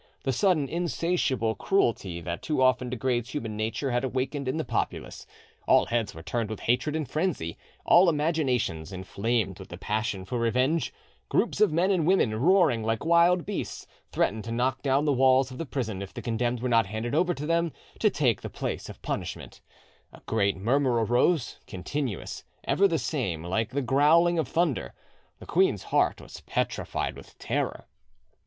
[0.23, 5.27] The sudden insatiable cruelty that too often degrades human nature had awaked in the populace:
[5.67, 10.39] all heads were turned with hatred and frenzy; all imaginations inflamed with the passion for
[10.39, 10.91] revenge;
[11.29, 15.51] groups of men and women, roaring like wild beasts, threatened to knock down the walls
[15.51, 18.43] of the prison, if the condemned were not handed over to them to take to
[18.47, 19.61] the place of punishment:
[20.11, 24.95] a great murmur arose, continuous, ever the same, like the growling of thunder:
[25.37, 27.85] the queen's heart was petrified with terror.